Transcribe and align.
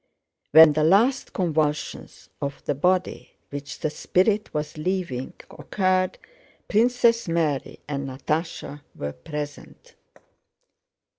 When 0.49 0.73
the 0.73 0.83
last 0.83 1.31
convulsions 1.31 2.29
of 2.41 2.65
the 2.65 2.73
body, 2.73 3.33
which 3.51 3.81
the 3.81 3.91
spirit 3.91 4.51
was 4.51 4.75
leaving, 4.75 5.33
occurred, 5.51 6.17
Princess 6.67 7.27
Mary 7.27 7.81
and 7.87 8.07
Natásha 8.07 8.81
were 8.95 9.13
present. 9.13 9.93